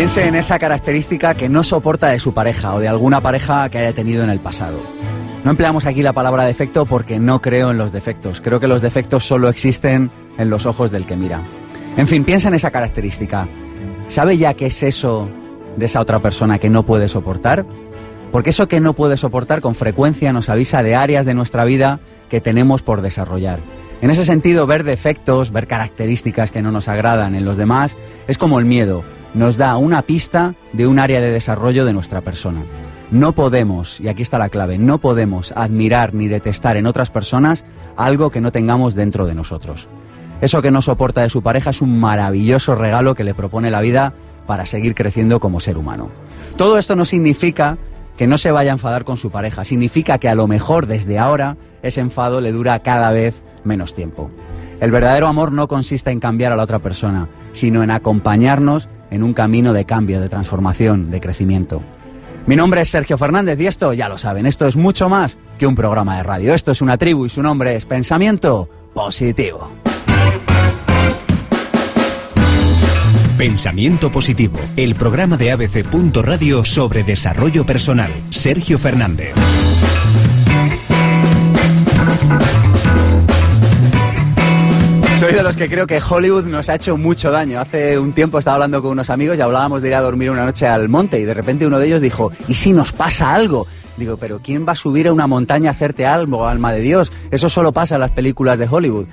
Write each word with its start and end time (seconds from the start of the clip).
Piense 0.00 0.26
en 0.26 0.34
esa 0.34 0.58
característica 0.58 1.34
que 1.34 1.50
no 1.50 1.62
soporta 1.62 2.08
de 2.08 2.18
su 2.18 2.32
pareja 2.32 2.72
o 2.74 2.80
de 2.80 2.88
alguna 2.88 3.20
pareja 3.20 3.68
que 3.68 3.76
haya 3.76 3.92
tenido 3.92 4.24
en 4.24 4.30
el 4.30 4.40
pasado. 4.40 4.80
No 5.44 5.50
empleamos 5.50 5.84
aquí 5.84 6.02
la 6.02 6.14
palabra 6.14 6.44
defecto 6.44 6.86
porque 6.86 7.18
no 7.18 7.42
creo 7.42 7.70
en 7.70 7.76
los 7.76 7.92
defectos. 7.92 8.40
Creo 8.40 8.60
que 8.60 8.66
los 8.66 8.80
defectos 8.80 9.26
solo 9.26 9.50
existen 9.50 10.10
en 10.38 10.48
los 10.48 10.64
ojos 10.64 10.90
del 10.90 11.04
que 11.04 11.16
mira. 11.16 11.42
En 11.98 12.08
fin, 12.08 12.24
piensa 12.24 12.48
en 12.48 12.54
esa 12.54 12.70
característica. 12.70 13.46
¿Sabe 14.08 14.38
ya 14.38 14.54
qué 14.54 14.68
es 14.68 14.82
eso 14.82 15.28
de 15.76 15.84
esa 15.84 16.00
otra 16.00 16.20
persona 16.20 16.58
que 16.58 16.70
no 16.70 16.86
puede 16.86 17.06
soportar? 17.06 17.66
Porque 18.32 18.50
eso 18.50 18.68
que 18.68 18.80
no 18.80 18.94
puede 18.94 19.18
soportar 19.18 19.60
con 19.60 19.74
frecuencia 19.74 20.32
nos 20.32 20.48
avisa 20.48 20.82
de 20.82 20.94
áreas 20.94 21.26
de 21.26 21.34
nuestra 21.34 21.64
vida 21.64 22.00
que 22.30 22.40
tenemos 22.40 22.80
por 22.80 23.02
desarrollar. 23.02 23.60
En 24.00 24.08
ese 24.08 24.24
sentido, 24.24 24.66
ver 24.66 24.84
defectos, 24.84 25.52
ver 25.52 25.66
características 25.66 26.50
que 26.50 26.62
no 26.62 26.70
nos 26.70 26.88
agradan 26.88 27.34
en 27.34 27.44
los 27.44 27.58
demás, 27.58 27.98
es 28.28 28.38
como 28.38 28.58
el 28.58 28.64
miedo, 28.64 29.04
nos 29.34 29.56
da 29.56 29.76
una 29.76 30.02
pista 30.02 30.54
de 30.72 30.86
un 30.86 30.98
área 30.98 31.20
de 31.20 31.30
desarrollo 31.30 31.84
de 31.84 31.92
nuestra 31.92 32.20
persona. 32.20 32.62
No 33.10 33.32
podemos, 33.32 34.00
y 34.00 34.08
aquí 34.08 34.22
está 34.22 34.38
la 34.38 34.48
clave, 34.48 34.78
no 34.78 34.98
podemos 34.98 35.52
admirar 35.56 36.14
ni 36.14 36.28
detestar 36.28 36.76
en 36.76 36.86
otras 36.86 37.10
personas 37.10 37.64
algo 37.96 38.30
que 38.30 38.40
no 38.40 38.52
tengamos 38.52 38.94
dentro 38.94 39.26
de 39.26 39.34
nosotros. 39.34 39.88
Eso 40.40 40.62
que 40.62 40.70
no 40.70 40.80
soporta 40.80 41.22
de 41.22 41.28
su 41.28 41.42
pareja 41.42 41.70
es 41.70 41.82
un 41.82 41.98
maravilloso 42.00 42.74
regalo 42.74 43.14
que 43.14 43.24
le 43.24 43.34
propone 43.34 43.70
la 43.70 43.80
vida 43.80 44.14
para 44.46 44.64
seguir 44.64 44.94
creciendo 44.94 45.38
como 45.38 45.60
ser 45.60 45.76
humano. 45.76 46.08
Todo 46.56 46.78
esto 46.78 46.96
no 46.96 47.04
significa 47.04 47.78
que 48.16 48.26
no 48.26 48.38
se 48.38 48.50
vaya 48.50 48.70
a 48.70 48.74
enfadar 48.74 49.04
con 49.04 49.16
su 49.16 49.30
pareja, 49.30 49.64
significa 49.64 50.18
que 50.18 50.28
a 50.28 50.34
lo 50.34 50.46
mejor 50.46 50.86
desde 50.86 51.18
ahora 51.18 51.56
ese 51.82 52.00
enfado 52.00 52.40
le 52.40 52.52
dura 52.52 52.78
cada 52.80 53.10
vez 53.12 53.42
menos 53.64 53.94
tiempo. 53.94 54.30
El 54.80 54.90
verdadero 54.90 55.26
amor 55.26 55.52
no 55.52 55.68
consiste 55.68 56.10
en 56.10 56.20
cambiar 56.20 56.52
a 56.52 56.56
la 56.56 56.62
otra 56.62 56.78
persona, 56.78 57.28
sino 57.52 57.82
en 57.82 57.90
acompañarnos 57.90 58.88
en 59.10 59.22
un 59.22 59.34
camino 59.34 59.72
de 59.72 59.84
cambio, 59.84 60.20
de 60.20 60.28
transformación, 60.28 61.10
de 61.10 61.20
crecimiento. 61.20 61.82
Mi 62.46 62.56
nombre 62.56 62.80
es 62.80 62.88
Sergio 62.88 63.18
Fernández 63.18 63.60
y 63.60 63.66
esto, 63.66 63.92
ya 63.92 64.08
lo 64.08 64.18
saben, 64.18 64.46
esto 64.46 64.66
es 64.66 64.76
mucho 64.76 65.08
más 65.08 65.36
que 65.58 65.66
un 65.66 65.74
programa 65.74 66.16
de 66.16 66.22
radio. 66.22 66.54
Esto 66.54 66.72
es 66.72 66.80
una 66.80 66.96
tribu 66.96 67.26
y 67.26 67.28
su 67.28 67.42
nombre 67.42 67.76
es 67.76 67.86
Pensamiento 67.86 68.68
Positivo. 68.94 69.70
Pensamiento 73.36 74.10
Positivo, 74.10 74.58
el 74.76 74.94
programa 74.94 75.36
de 75.36 75.50
ABC. 75.52 75.86
Radio 76.22 76.64
sobre 76.64 77.04
desarrollo 77.04 77.64
personal. 77.64 78.10
Sergio 78.30 78.78
Fernández. 78.78 79.32
Soy 85.20 85.34
de 85.34 85.42
los 85.42 85.54
que 85.54 85.68
creo 85.68 85.86
que 85.86 86.00
Hollywood 86.00 86.46
nos 86.46 86.70
ha 86.70 86.76
hecho 86.76 86.96
mucho 86.96 87.30
daño. 87.30 87.60
Hace 87.60 87.98
un 87.98 88.14
tiempo 88.14 88.38
estaba 88.38 88.54
hablando 88.54 88.80
con 88.80 88.92
unos 88.92 89.10
amigos 89.10 89.36
y 89.36 89.42
hablábamos 89.42 89.82
de 89.82 89.88
ir 89.88 89.94
a 89.94 90.00
dormir 90.00 90.30
una 90.30 90.46
noche 90.46 90.66
al 90.66 90.88
monte 90.88 91.20
y 91.20 91.24
de 91.24 91.34
repente 91.34 91.66
uno 91.66 91.78
de 91.78 91.88
ellos 91.88 92.00
dijo, 92.00 92.32
¿y 92.48 92.54
si 92.54 92.72
nos 92.72 92.92
pasa 92.92 93.34
algo? 93.34 93.66
Digo, 93.98 94.16
pero 94.16 94.40
¿quién 94.42 94.66
va 94.66 94.72
a 94.72 94.76
subir 94.76 95.08
a 95.08 95.12
una 95.12 95.26
montaña 95.26 95.68
a 95.68 95.72
hacerte 95.74 96.06
algo, 96.06 96.48
alma 96.48 96.72
de 96.72 96.80
Dios? 96.80 97.12
Eso 97.30 97.50
solo 97.50 97.70
pasa 97.70 97.96
en 97.96 98.00
las 98.00 98.12
películas 98.12 98.58
de 98.58 98.66
Hollywood. 98.66 99.04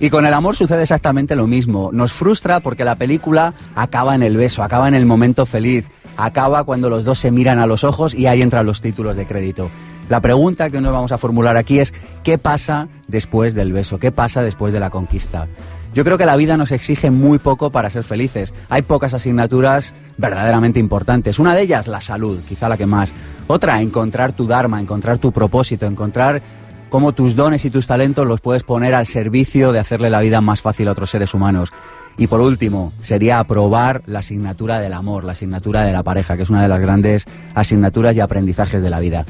Y 0.00 0.10
con 0.10 0.26
el 0.26 0.34
amor 0.34 0.54
sucede 0.54 0.82
exactamente 0.82 1.34
lo 1.34 1.46
mismo. 1.46 1.88
Nos 1.94 2.12
frustra 2.12 2.60
porque 2.60 2.84
la 2.84 2.96
película 2.96 3.54
acaba 3.74 4.14
en 4.14 4.22
el 4.22 4.36
beso, 4.36 4.62
acaba 4.62 4.86
en 4.86 4.94
el 4.94 5.06
momento 5.06 5.46
feliz, 5.46 5.86
acaba 6.18 6.64
cuando 6.64 6.90
los 6.90 7.06
dos 7.06 7.18
se 7.18 7.30
miran 7.30 7.58
a 7.58 7.66
los 7.66 7.84
ojos 7.84 8.14
y 8.14 8.26
ahí 8.26 8.42
entran 8.42 8.66
los 8.66 8.82
títulos 8.82 9.16
de 9.16 9.24
crédito. 9.24 9.70
La 10.08 10.20
pregunta 10.20 10.68
que 10.68 10.80
nos 10.80 10.92
vamos 10.92 11.12
a 11.12 11.18
formular 11.18 11.56
aquí 11.56 11.80
es, 11.80 11.94
¿qué 12.22 12.36
pasa 12.36 12.88
después 13.08 13.54
del 13.54 13.72
beso? 13.72 13.98
¿Qué 13.98 14.12
pasa 14.12 14.42
después 14.42 14.72
de 14.72 14.80
la 14.80 14.90
conquista? 14.90 15.46
Yo 15.94 16.04
creo 16.04 16.18
que 16.18 16.26
la 16.26 16.36
vida 16.36 16.56
nos 16.56 16.72
exige 16.72 17.10
muy 17.10 17.38
poco 17.38 17.70
para 17.70 17.88
ser 17.88 18.04
felices. 18.04 18.52
Hay 18.68 18.82
pocas 18.82 19.14
asignaturas 19.14 19.94
verdaderamente 20.18 20.80
importantes. 20.80 21.38
Una 21.38 21.54
de 21.54 21.62
ellas, 21.62 21.86
la 21.86 22.00
salud, 22.00 22.40
quizá 22.48 22.68
la 22.68 22.76
que 22.76 22.84
más. 22.84 23.12
Otra, 23.46 23.80
encontrar 23.80 24.32
tu 24.32 24.46
Dharma, 24.46 24.80
encontrar 24.80 25.18
tu 25.18 25.32
propósito, 25.32 25.86
encontrar 25.86 26.42
cómo 26.90 27.12
tus 27.12 27.36
dones 27.36 27.64
y 27.64 27.70
tus 27.70 27.86
talentos 27.86 28.26
los 28.26 28.40
puedes 28.40 28.64
poner 28.64 28.94
al 28.94 29.06
servicio 29.06 29.72
de 29.72 29.78
hacerle 29.78 30.10
la 30.10 30.20
vida 30.20 30.40
más 30.40 30.60
fácil 30.60 30.88
a 30.88 30.92
otros 30.92 31.10
seres 31.10 31.32
humanos. 31.32 31.70
Y 32.18 32.26
por 32.26 32.40
último, 32.40 32.92
sería 33.02 33.38
aprobar 33.38 34.02
la 34.06 34.18
asignatura 34.18 34.80
del 34.80 34.92
amor, 34.92 35.24
la 35.24 35.32
asignatura 35.32 35.84
de 35.84 35.92
la 35.92 36.02
pareja, 36.02 36.36
que 36.36 36.42
es 36.42 36.50
una 36.50 36.62
de 36.62 36.68
las 36.68 36.80
grandes 36.80 37.24
asignaturas 37.54 38.14
y 38.16 38.20
aprendizajes 38.20 38.82
de 38.82 38.90
la 38.90 39.00
vida. 39.00 39.24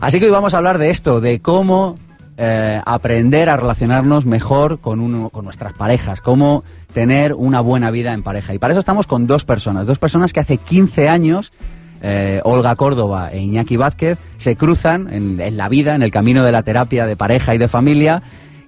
Así 0.00 0.18
que 0.18 0.26
hoy 0.26 0.32
vamos 0.32 0.54
a 0.54 0.58
hablar 0.58 0.78
de 0.78 0.90
esto, 0.90 1.20
de 1.20 1.40
cómo 1.40 1.98
eh, 2.36 2.80
aprender 2.84 3.48
a 3.48 3.56
relacionarnos 3.56 4.26
mejor 4.26 4.80
con, 4.80 5.00
uno, 5.00 5.30
con 5.30 5.44
nuestras 5.44 5.72
parejas, 5.72 6.20
cómo 6.20 6.64
tener 6.92 7.32
una 7.32 7.60
buena 7.60 7.90
vida 7.90 8.12
en 8.12 8.22
pareja. 8.22 8.54
Y 8.54 8.58
para 8.58 8.72
eso 8.72 8.80
estamos 8.80 9.06
con 9.06 9.26
dos 9.26 9.44
personas, 9.44 9.86
dos 9.86 9.98
personas 9.98 10.32
que 10.32 10.40
hace 10.40 10.58
15 10.58 11.08
años, 11.08 11.52
eh, 12.02 12.40
Olga 12.44 12.76
Córdoba 12.76 13.30
e 13.32 13.38
Iñaki 13.38 13.76
Vázquez, 13.76 14.18
se 14.36 14.56
cruzan 14.56 15.12
en, 15.12 15.40
en 15.40 15.56
la 15.56 15.68
vida, 15.68 15.94
en 15.94 16.02
el 16.02 16.10
camino 16.10 16.44
de 16.44 16.52
la 16.52 16.62
terapia 16.62 17.06
de 17.06 17.16
pareja 17.16 17.54
y 17.54 17.58
de 17.58 17.68
familia, 17.68 18.22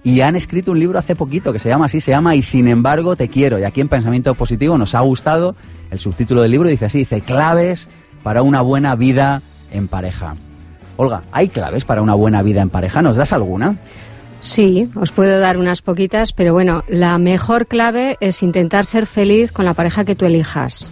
y 0.05 0.21
han 0.21 0.37
escrito 0.37 0.71
un 0.71 0.79
libro 0.79 1.01
hace 1.01 1.17
poquito 1.17 1.53
que 1.53 1.59
se 1.59 1.69
llama 1.69 1.87
así, 1.87 2.01
se 2.01 2.13
llama 2.13 2.37
Y 2.37 2.43
sin 2.43 2.69
embargo 2.69 3.17
te 3.17 3.27
quiero. 3.27 3.59
Y 3.59 3.65
aquí 3.65 3.81
en 3.81 3.89
Pensamiento 3.89 4.35
Positivo 4.35 4.79
nos 4.79 4.95
ha 4.95 5.01
gustado 5.01 5.57
el 5.91 5.99
subtítulo 5.99 6.43
del 6.43 6.53
libro, 6.53 6.69
dice 6.69 6.85
así, 6.85 6.99
dice 6.99 7.21
claves 7.21 7.89
para 8.23 8.43
una 8.43 8.61
buena 8.61 8.95
vida 8.95 9.43
en 9.73 9.89
pareja. 9.89 10.37
Olga, 10.97 11.23
¿hay 11.33 11.49
claves 11.49 11.85
para 11.85 12.03
una 12.03 12.15
buena 12.15 12.43
vida 12.43 12.63
en 12.63 12.71
pareja? 12.71 13.03
¿Nos 13.03 13.17
das 13.17 13.33
alguna? 13.33 13.77
Sí, 14.41 14.89
os 14.95 15.13
puedo 15.13 15.41
dar 15.41 15.57
unas 15.57 15.83
poquitas, 15.83 16.33
pero 16.33 16.53
bueno, 16.53 16.85
la 16.89 17.19
mejor 17.19 17.67
clave 17.67 18.17
es 18.21 18.43
intentar 18.43 18.85
ser 18.85 19.07
feliz 19.07 19.51
con 19.51 19.65
la 19.65 19.75
pareja 19.75 20.05
que 20.05 20.15
tú 20.15 20.25
elijas. 20.25 20.91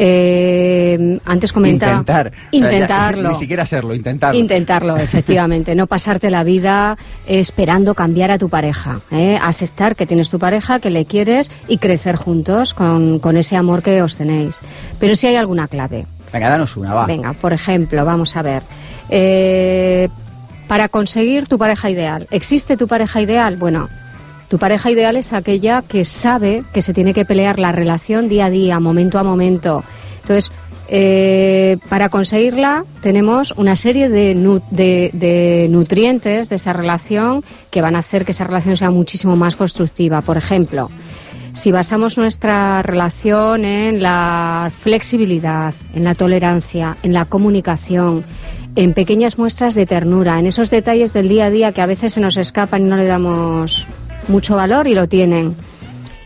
Eh, 0.00 1.18
antes 1.26 1.52
comentaba. 1.52 1.92
Intentar. 1.92 2.32
Intentarlo. 2.52 3.30
ni 3.30 3.34
siquiera 3.34 3.66
serlo, 3.66 3.94
intentarlo. 3.94 4.38
Intentarlo, 4.38 4.96
efectivamente. 4.98 5.74
no 5.74 5.88
pasarte 5.88 6.30
la 6.30 6.44
vida 6.44 6.96
esperando 7.26 7.94
cambiar 7.94 8.30
a 8.30 8.38
tu 8.38 8.48
pareja. 8.48 9.00
¿eh? 9.10 9.38
Aceptar 9.42 9.96
que 9.96 10.06
tienes 10.06 10.30
tu 10.30 10.38
pareja, 10.38 10.78
que 10.78 10.90
le 10.90 11.04
quieres 11.04 11.50
y 11.66 11.78
crecer 11.78 12.14
juntos 12.14 12.74
con, 12.74 13.18
con 13.18 13.36
ese 13.36 13.56
amor 13.56 13.82
que 13.82 14.00
os 14.00 14.16
tenéis. 14.16 14.60
Pero 15.00 15.16
si 15.16 15.26
hay 15.26 15.36
alguna 15.36 15.66
clave. 15.66 16.06
Venga, 16.32 16.48
danos 16.48 16.76
una, 16.76 16.94
va. 16.94 17.06
Venga, 17.06 17.32
por 17.32 17.52
ejemplo, 17.52 18.04
vamos 18.04 18.36
a 18.36 18.42
ver. 18.42 18.62
Eh, 19.10 20.08
para 20.68 20.88
conseguir 20.88 21.46
tu 21.46 21.58
pareja 21.58 21.90
ideal. 21.90 22.26
¿Existe 22.30 22.76
tu 22.76 22.86
pareja 22.86 23.22
ideal? 23.22 23.56
Bueno, 23.56 23.88
tu 24.48 24.58
pareja 24.58 24.90
ideal 24.90 25.16
es 25.16 25.32
aquella 25.32 25.82
que 25.82 26.04
sabe 26.04 26.62
que 26.72 26.82
se 26.82 26.92
tiene 26.92 27.14
que 27.14 27.24
pelear 27.24 27.58
la 27.58 27.72
relación 27.72 28.28
día 28.28 28.46
a 28.46 28.50
día, 28.50 28.78
momento 28.78 29.18
a 29.18 29.22
momento. 29.22 29.82
Entonces, 30.22 30.52
eh, 30.90 31.76
para 31.90 32.08
conseguirla 32.08 32.84
tenemos 33.02 33.52
una 33.52 33.76
serie 33.76 34.08
de, 34.08 34.34
de, 34.70 35.66
nutrientes 35.68 36.48
de 36.48 36.56
esa 36.56 36.72
relación 36.72 37.44
que 37.70 37.82
van 37.82 37.94
a 37.94 37.98
hacer 37.98 38.24
que 38.24 38.32
esa 38.32 38.44
relación 38.44 38.76
sea 38.76 38.90
muchísimo 38.90 39.36
más 39.36 39.56
constructiva. 39.56 40.22
Por 40.22 40.38
ejemplo, 40.38 40.90
si 41.52 41.72
basamos 41.72 42.16
nuestra 42.16 42.80
relación 42.80 43.66
en 43.66 44.02
la 44.02 44.70
flexibilidad, 44.78 45.74
en 45.94 46.04
la 46.04 46.14
tolerancia, 46.14 46.96
en 47.02 47.12
la 47.12 47.26
comunicación, 47.26 48.24
en 48.76 48.94
pequeñas 48.94 49.38
muestras 49.38 49.74
de 49.74 49.86
ternura, 49.86 50.38
en 50.38 50.46
esos 50.46 50.70
detalles 50.70 51.12
del 51.12 51.28
día 51.28 51.46
a 51.46 51.50
día 51.50 51.72
que 51.72 51.80
a 51.80 51.86
veces 51.86 52.12
se 52.12 52.20
nos 52.20 52.36
escapan 52.36 52.82
y 52.82 52.84
no 52.88 52.96
le 52.96 53.06
damos 53.06 53.86
mucho 54.28 54.56
valor 54.56 54.86
y 54.86 54.94
lo 54.94 55.08
tienen. 55.08 55.54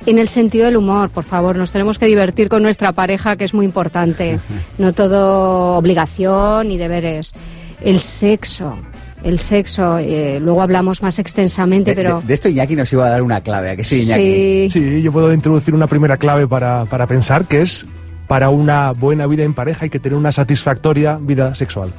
En 0.05 0.19
el 0.19 0.29
sentido 0.29 0.67
del 0.67 0.77
humor, 0.77 1.11
por 1.11 1.25
favor, 1.25 1.57
nos 1.57 1.71
tenemos 1.71 1.99
que 1.99 2.07
divertir 2.07 2.49
con 2.49 2.63
nuestra 2.63 2.93
pareja, 2.93 3.37
que 3.37 3.45
es 3.45 3.55
muy 3.55 3.65
importante. 3.65 4.41
No 4.77 4.93
todo 4.93 5.77
obligación 5.77 6.73
y 6.73 6.77
deberes. 6.77 7.33
El 7.81 8.01
sexo, 8.01 8.77
el 9.23 9.39
sexo, 9.39 9.99
eh, 9.99 10.41
luego 10.41 10.61
hablamos 10.61 11.03
más 11.03 11.21
extensamente, 11.21 11.95
pero... 11.95 12.21
De, 12.27 12.35
esto 12.35 12.49
Iñaki 12.49 12.75
nos 12.75 12.93
iba 12.93 13.06
a 13.06 13.11
dar 13.11 13.23
una 13.23 13.41
clave, 13.43 13.71
¿a 13.71 13.77
que 13.77 13.85
sí, 13.85 14.03
Iñaki? 14.03 14.71
Sí, 14.71 14.81
sí 14.81 15.03
yo 15.03 15.12
puedo 15.12 15.33
introducir 15.33 15.73
una 15.73 15.87
primera 15.87 16.17
clave 16.17 16.49
para, 16.49 16.85
para 16.87 17.06
pensar, 17.06 17.45
que 17.45 17.62
es 17.62 17.87
para 18.27 18.50
una 18.50 18.93
buena 18.93 19.27
vida 19.27 19.45
en 19.45 19.55
pareja 19.55 19.85
hay 19.85 19.91
que 19.91 19.99
tener 20.00 20.19
una 20.19 20.33
satisfactoria 20.33 21.19
vida 21.21 21.55
sexual. 21.55 21.91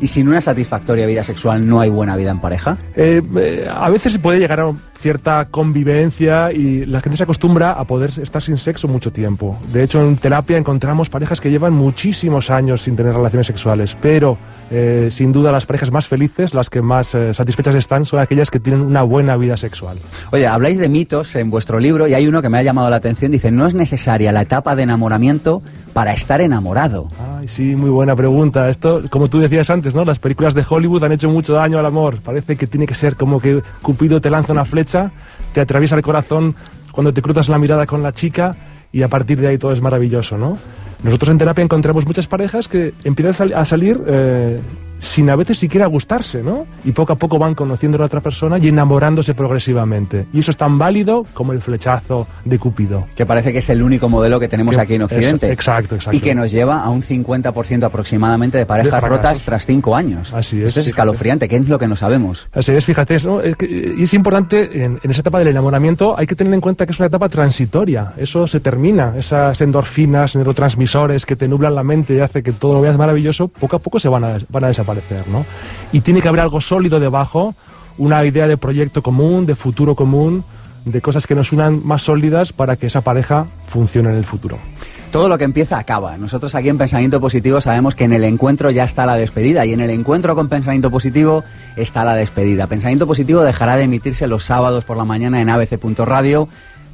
¿Y 0.00 0.06
sin 0.06 0.28
una 0.28 0.40
satisfactoria 0.40 1.06
vida 1.06 1.22
sexual 1.22 1.68
no 1.68 1.80
hay 1.80 1.90
buena 1.90 2.16
vida 2.16 2.30
en 2.30 2.40
pareja? 2.40 2.78
Eh, 2.96 3.20
eh, 3.36 3.68
a 3.70 3.90
veces 3.90 4.14
se 4.14 4.18
puede 4.18 4.38
llegar 4.38 4.60
a 4.60 4.72
cierta 4.98 5.48
convivencia 5.50 6.52
y 6.52 6.86
la 6.86 7.00
gente 7.00 7.16
se 7.16 7.22
acostumbra 7.22 7.72
a 7.72 7.84
poder 7.84 8.10
estar 8.20 8.42
sin 8.42 8.56
sexo 8.56 8.88
mucho 8.88 9.12
tiempo. 9.12 9.58
De 9.72 9.82
hecho, 9.82 10.02
en 10.02 10.16
terapia 10.16 10.56
encontramos 10.56 11.10
parejas 11.10 11.40
que 11.40 11.50
llevan 11.50 11.74
muchísimos 11.74 12.50
años 12.50 12.82
sin 12.82 12.96
tener 12.96 13.14
relaciones 13.14 13.46
sexuales, 13.46 13.96
pero 14.00 14.36
eh, 14.70 15.08
sin 15.10 15.32
duda 15.32 15.52
las 15.52 15.66
parejas 15.66 15.90
más 15.90 16.08
felices, 16.08 16.54
las 16.54 16.70
que 16.70 16.80
más 16.82 17.16
satisfechas 17.32 17.74
están, 17.74 18.04
son 18.04 18.20
aquellas 18.20 18.50
que 18.50 18.60
tienen 18.60 18.82
una 18.82 19.02
buena 19.02 19.36
vida 19.36 19.56
sexual. 19.56 19.98
Oye, 20.32 20.46
habláis 20.46 20.78
de 20.78 20.88
mitos 20.88 21.34
en 21.34 21.50
vuestro 21.50 21.78
libro 21.78 22.06
y 22.06 22.14
hay 22.14 22.26
uno 22.26 22.40
que 22.40 22.48
me 22.48 22.58
ha 22.58 22.62
llamado 22.62 22.88
la 22.90 22.96
atención. 22.96 23.32
Dice, 23.32 23.50
no 23.50 23.66
es 23.66 23.74
necesaria 23.74 24.32
la 24.32 24.42
etapa 24.42 24.76
de 24.76 24.82
enamoramiento 24.82 25.62
para 25.92 26.12
estar 26.12 26.40
enamorado. 26.40 27.08
Ay, 27.38 27.48
sí, 27.48 27.76
muy 27.76 27.90
buena 27.90 28.14
pregunta. 28.14 28.68
Esto, 28.68 29.02
como 29.10 29.28
tú 29.28 29.40
decías 29.40 29.70
antes, 29.70 29.94
¿no? 29.94 30.04
Las 30.04 30.18
películas 30.18 30.54
de 30.54 30.64
Hollywood 30.68 31.04
han 31.04 31.12
hecho 31.12 31.28
mucho 31.28 31.54
daño 31.54 31.78
al 31.78 31.86
amor. 31.86 32.18
Parece 32.20 32.56
que 32.56 32.66
tiene 32.66 32.86
que 32.86 32.94
ser 32.94 33.16
como 33.16 33.40
que 33.40 33.62
Cupido 33.82 34.20
te 34.20 34.30
lanza 34.30 34.52
una 34.52 34.64
flecha, 34.64 35.10
te 35.52 35.60
atraviesa 35.60 35.96
el 35.96 36.02
corazón 36.02 36.54
cuando 36.92 37.12
te 37.12 37.22
cruzas 37.22 37.48
la 37.48 37.58
mirada 37.58 37.86
con 37.86 38.02
la 38.02 38.12
chica 38.12 38.54
y 38.92 39.02
a 39.02 39.08
partir 39.08 39.40
de 39.40 39.48
ahí 39.48 39.58
todo 39.58 39.72
es 39.72 39.80
maravilloso, 39.80 40.36
¿no? 40.38 40.58
Nosotros 41.02 41.30
en 41.30 41.38
terapia 41.38 41.64
encontramos 41.64 42.06
muchas 42.06 42.26
parejas 42.26 42.68
que 42.68 42.92
empiezan 43.04 43.52
a 43.54 43.64
salir 43.64 44.00
eh, 44.06 44.60
sin 45.00 45.30
a 45.30 45.36
veces 45.36 45.58
siquiera 45.58 45.86
gustarse, 45.86 46.42
¿no? 46.42 46.66
Y 46.84 46.92
poco 46.92 47.12
a 47.12 47.16
poco 47.16 47.38
van 47.38 47.54
conociendo 47.54 47.96
a 47.96 48.00
la 48.00 48.06
otra 48.06 48.20
persona 48.20 48.58
y 48.58 48.68
enamorándose 48.68 49.34
progresivamente. 49.34 50.26
Y 50.32 50.40
eso 50.40 50.50
es 50.50 50.56
tan 50.56 50.78
válido 50.78 51.26
como 51.34 51.52
el 51.52 51.60
flechazo 51.60 52.26
de 52.44 52.58
Cupido. 52.58 53.06
Que 53.14 53.26
parece 53.26 53.52
que 53.52 53.58
es 53.58 53.70
el 53.70 53.82
único 53.82 54.08
modelo 54.08 54.40
que 54.40 54.48
tenemos 54.48 54.76
aquí 54.78 54.94
en 54.94 55.02
Occidente. 55.02 55.50
exacto, 55.50 55.94
exacto. 55.94 56.16
Y 56.16 56.20
que 56.20 56.34
nos 56.34 56.50
lleva 56.50 56.82
a 56.82 56.90
un 56.90 57.02
50% 57.02 57.84
aproximadamente 57.84 58.58
de 58.58 58.66
parejas 58.66 59.02
rotas 59.02 59.42
tras 59.42 59.66
cinco 59.66 59.96
años. 59.96 60.32
Así 60.32 60.60
es. 60.60 60.68
Esto 60.68 60.80
es 60.80 60.88
escalofriante, 60.88 61.48
¿qué 61.48 61.56
es 61.56 61.68
lo 61.68 61.78
que 61.78 61.88
no 61.88 61.96
sabemos? 61.96 62.48
Así 62.52 62.72
es, 62.72 62.84
fíjate, 62.84 63.18
¿no? 63.24 63.40
es 63.40 63.56
y 63.60 64.02
es 64.02 64.14
importante, 64.14 64.84
en, 64.84 65.00
esa 65.02 65.20
etapa 65.20 65.38
del 65.38 65.48
enamoramiento, 65.48 66.16
hay 66.16 66.26
que 66.26 66.34
tener 66.34 66.52
en 66.54 66.60
cuenta 66.60 66.86
que 66.86 66.92
es 66.92 66.98
una 66.98 67.06
etapa 67.06 67.28
transitoria. 67.28 68.12
Eso 68.16 68.46
se 68.46 68.60
termina, 68.60 69.14
esas 69.16 69.60
endorfinas, 69.60 70.36
neurotransmisores 70.36 71.26
que 71.26 71.36
te 71.36 71.48
nublan 71.48 71.74
la 71.74 71.82
mente 71.82 72.14
y 72.14 72.20
hace 72.20 72.42
que 72.42 72.52
todo 72.52 72.74
lo 72.74 72.80
veas 72.80 72.96
maravilloso, 72.96 73.48
poco 73.48 73.76
a 73.76 73.78
poco 73.78 73.98
se 74.00 74.08
van 74.08 74.24
a, 74.24 74.38
van 74.48 74.64
a 74.64 74.68
desaparecer. 74.68 74.89
Y 75.92 76.00
tiene 76.00 76.22
que 76.22 76.28
haber 76.28 76.40
algo 76.40 76.60
sólido 76.60 77.00
debajo, 77.00 77.54
una 77.98 78.24
idea 78.24 78.46
de 78.46 78.56
proyecto 78.56 79.02
común, 79.02 79.46
de 79.46 79.54
futuro 79.54 79.94
común, 79.94 80.44
de 80.84 81.00
cosas 81.00 81.26
que 81.26 81.34
nos 81.34 81.52
unan 81.52 81.84
más 81.84 82.02
sólidas 82.02 82.52
para 82.52 82.76
que 82.76 82.86
esa 82.86 83.02
pareja 83.02 83.46
funcione 83.68 84.10
en 84.10 84.16
el 84.16 84.24
futuro. 84.24 84.58
Todo 85.12 85.28
lo 85.28 85.38
que 85.38 85.44
empieza 85.44 85.76
acaba. 85.76 86.16
Nosotros 86.16 86.54
aquí 86.54 86.68
en 86.68 86.78
Pensamiento 86.78 87.20
Positivo 87.20 87.60
sabemos 87.60 87.96
que 87.96 88.04
en 88.04 88.12
el 88.12 88.22
encuentro 88.22 88.70
ya 88.70 88.84
está 88.84 89.06
la 89.06 89.16
despedida 89.16 89.66
y 89.66 89.72
en 89.72 89.80
el 89.80 89.90
encuentro 89.90 90.36
con 90.36 90.48
Pensamiento 90.48 90.88
Positivo 90.90 91.42
está 91.76 92.04
la 92.04 92.14
despedida. 92.14 92.68
Pensamiento 92.68 93.08
Positivo 93.08 93.42
dejará 93.42 93.76
de 93.76 93.84
emitirse 93.84 94.28
los 94.28 94.44
sábados 94.44 94.84
por 94.84 94.96
la 94.96 95.04
mañana 95.04 95.40
en 95.40 95.48
abc.radio, 95.48 96.48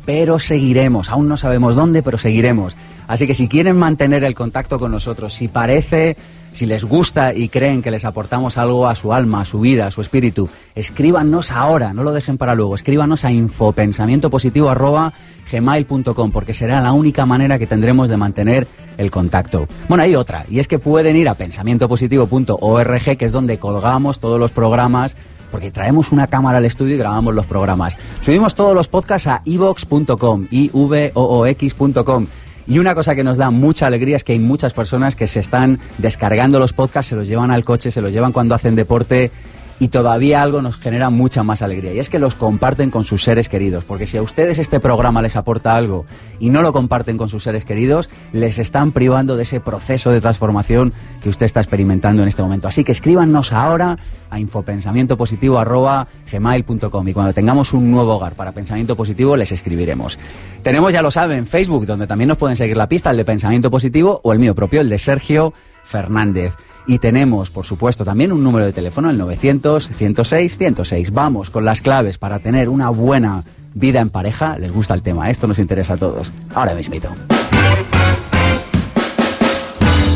pero 0.06 0.38
seguiremos. 0.38 1.10
Aún 1.10 1.28
no 1.28 1.37
sabemos 1.37 1.76
dónde, 1.76 2.02
pero 2.02 2.16
seguiremos. 2.16 2.75
Así 3.06 3.26
que 3.26 3.34
si 3.34 3.49
quieren 3.49 3.76
mantener 3.76 4.25
el 4.25 4.34
contacto 4.34 4.78
con 4.78 4.92
nosotros, 4.92 5.34
si 5.34 5.49
parece 5.49 6.16
si 6.56 6.64
les 6.64 6.85
gusta 6.85 7.35
y 7.35 7.50
creen 7.50 7.82
que 7.82 7.91
les 7.91 8.06
aportamos 8.06 8.56
algo 8.56 8.88
a 8.88 8.94
su 8.94 9.12
alma, 9.12 9.43
a 9.43 9.44
su 9.44 9.61
vida, 9.61 9.87
a 9.87 9.91
su 9.91 10.00
espíritu, 10.00 10.49
escríbanos 10.75 11.53
ahora, 11.53 11.93
no 11.93 12.03
lo 12.03 12.12
dejen 12.12 12.38
para 12.38 12.55
luego, 12.55 12.75
escríbanos 12.75 13.26
a 13.26 13.31
infopensamientopositivo.gmail.com 13.31 16.31
porque 16.32 16.55
será 16.55 16.81
la 16.81 16.93
única 16.93 17.26
manera 17.26 17.58
que 17.58 17.67
tendremos 17.67 18.08
de 18.08 18.17
mantener 18.17 18.67
el 18.97 19.11
contacto. 19.11 19.69
Bueno, 19.87 20.05
hay 20.05 20.17
otra, 20.17 20.47
y 20.50 20.58
es 20.58 20.67
que 20.67 20.79
pueden 20.79 21.17
ir 21.17 21.29
a 21.29 21.35
pensamientopositivo.org, 21.35 23.19
que 23.19 23.25
es 23.26 23.32
donde 23.32 23.59
colgamos 23.59 24.19
todos 24.19 24.41
los 24.41 24.50
programas 24.50 25.14
porque 25.50 25.70
traemos 25.70 26.11
una 26.11 26.26
cámara 26.26 26.56
al 26.59 26.64
estudio 26.64 26.94
y 26.94 26.99
grabamos 26.99 27.35
los 27.35 27.44
programas. 27.44 27.99
Subimos 28.23 28.55
todos 28.55 28.75
los 28.75 28.88
podcasts 28.88 29.29
a 29.29 29.43
ivox.com, 29.44 30.47
ivoox.com 30.50 32.26
y 32.66 32.78
una 32.78 32.94
cosa 32.94 33.14
que 33.14 33.24
nos 33.24 33.38
da 33.38 33.50
mucha 33.50 33.86
alegría 33.86 34.16
es 34.16 34.24
que 34.24 34.32
hay 34.32 34.38
muchas 34.38 34.72
personas 34.72 35.16
que 35.16 35.26
se 35.26 35.40
están 35.40 35.78
descargando 35.98 36.58
los 36.58 36.72
podcasts, 36.72 37.10
se 37.10 37.16
los 37.16 37.28
llevan 37.28 37.50
al 37.50 37.64
coche, 37.64 37.90
se 37.90 38.00
los 38.00 38.12
llevan 38.12 38.32
cuando 38.32 38.54
hacen 38.54 38.74
deporte 38.74 39.30
y 39.78 39.88
todavía 39.88 40.43
algo 40.43 40.62
nos 40.62 40.76
genera 40.76 41.11
mucha 41.11 41.43
más 41.43 41.62
alegría 41.62 41.93
y 41.93 41.99
es 41.99 42.08
que 42.08 42.19
los 42.19 42.34
comparten 42.34 42.90
con 42.90 43.05
sus 43.05 43.23
seres 43.23 43.49
queridos, 43.49 43.84
porque 43.84 44.06
si 44.06 44.17
a 44.17 44.23
ustedes 44.23 44.58
este 44.58 44.81
programa 44.81 45.23
les 45.23 45.37
aporta 45.37 45.76
algo 45.76 46.06
y 46.40 46.50
no 46.50 46.62
lo 46.62 46.73
comparten 46.73 47.19
con 47.19 47.28
sus 47.28 47.43
seres 47.43 47.64
queridos, 47.64 48.08
les 48.32 48.58
están 48.58 48.93
privando 48.93 49.37
de 49.37 49.43
ese 49.43 49.61
proceso 49.61 50.11
de 50.11 50.20
transformación 50.20 50.93
que 51.23 51.28
usted 51.28 51.46
está 51.46 51.61
experimentando 51.61 52.23
en 52.23 52.28
este 52.28 52.43
momento. 52.43 52.69
Así 52.69 52.84
que 52.84 52.93
escríbanos 52.93 53.52
ahora 53.52 53.99
a 54.31 54.40
infopensamientopositivo.gmail.com 54.40 57.08
y 57.08 57.12
cuando 57.12 57.32
tengamos 57.32 57.73
un 57.73 57.90
nuevo 57.90 58.17
hogar 58.17 58.34
para 58.34 58.52
pensamiento 58.52 58.96
positivo 58.96 59.37
les 59.37 59.52
escribiremos. 59.52 60.19
Tenemos, 60.62 60.93
ya 60.93 61.02
lo 61.02 61.11
saben, 61.11 61.46
Facebook, 61.46 61.87
donde 61.87 62.06
también 62.06 62.28
nos 62.28 62.38
pueden 62.38 62.56
seguir 62.56 62.76
la 62.76 62.88
pista, 62.88 63.11
el 63.11 63.17
de 63.17 63.25
pensamiento 63.25 63.70
positivo 63.70 64.20
o 64.23 64.32
el 64.32 64.38
mío 64.38 64.55
propio, 64.55 64.81
el 64.81 64.88
de 64.88 64.99
Sergio 64.99 65.52
Fernández. 65.84 66.55
Y 66.87 66.99
tenemos, 66.99 67.50
por 67.50 67.67
supuesto, 67.67 68.05
también 68.05 68.33
un 68.33 68.43
número 68.43 68.67
de 68.67 68.73
teléfono, 68.73 69.11
el 69.11 69.21
900-106-106. 69.21 71.11
Vamos 71.11 71.50
con 71.50 71.65
las 71.65 71.81
claves 71.81 72.19
para 72.19 72.38
tener 72.38 72.69
una 72.69 72.91
buena 72.91 73.43
vida 73.75 74.00
en 74.00 74.11
pareja. 74.11 74.56
Les 74.59 74.73
gusta 74.73 74.94
el 74.94 75.03
tema, 75.03 75.31
esto 75.31 75.47
nos 75.47 75.59
interesa 75.59 75.94
a 75.94 75.97
todos. 75.97 76.33
Ahora 76.55 76.75
mismito. 76.75 77.09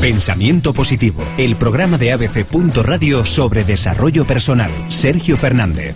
Pensamiento 0.01 0.73
Positivo, 0.73 1.23
el 1.37 1.57
programa 1.57 1.99
de 1.99 2.13
ABC. 2.13 2.47
Radio 2.83 3.25
sobre 3.25 3.65
desarrollo 3.65 4.25
personal. 4.25 4.71
Sergio 4.89 5.37
Fernández. 5.37 5.95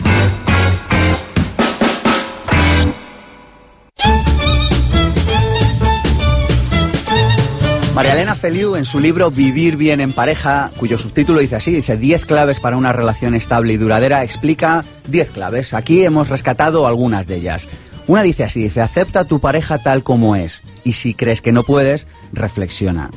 María 7.94 8.14
Elena 8.14 8.35
Feliu, 8.35 8.75
en 8.75 8.87
su 8.87 8.99
libro 8.99 9.31
Vivir 9.31 9.76
bien 9.76 10.00
en 10.00 10.12
pareja, 10.12 10.73
cuyo 10.76 10.99
subtítulo 10.99 11.38
dice 11.38 11.55
así, 11.55 11.70
dice 11.70 11.96
10 11.96 12.26
claves 12.26 12.58
para 12.58 12.76
una 12.76 12.93
relación 12.93 13.37
estable 13.37 13.73
y 13.73 13.76
duradera, 13.76 14.25
explica 14.25 14.85
10 15.08 15.31
claves. 15.31 15.73
Aquí 15.75 16.05
hemos 16.05 16.29
rescatado 16.29 16.88
algunas 16.88 17.29
de 17.29 17.37
ellas. 17.37 17.69
Una 18.08 18.23
dice 18.23 18.43
así, 18.43 18.64
dice, 18.64 18.81
acepta 18.81 19.26
tu 19.26 19.38
pareja 19.38 19.79
tal 19.79 20.02
como 20.02 20.35
es 20.35 20.62
y 20.82 20.94
si 20.94 21.14
crees 21.14 21.41
que 21.41 21.52
no 21.52 21.62
puedes, 21.62 22.08
reflexiona. 22.32 23.11